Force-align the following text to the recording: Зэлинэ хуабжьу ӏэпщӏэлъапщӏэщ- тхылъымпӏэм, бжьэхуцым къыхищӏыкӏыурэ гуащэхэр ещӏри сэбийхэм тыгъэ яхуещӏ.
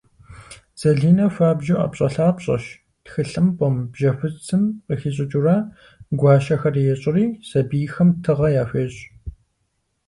Зэлинэ 0.79 1.25
хуабжьу 1.33 1.77
ӏэпщӏэлъапщӏэщ- 1.79 2.63
тхылъымпӏэм, 3.03 3.75
бжьэхуцым 3.91 4.63
къыхищӏыкӏыурэ 4.85 5.57
гуащэхэр 6.19 6.75
ещӏри 6.93 7.25
сэбийхэм 7.47 8.09
тыгъэ 8.23 8.47
яхуещӏ. 8.61 8.99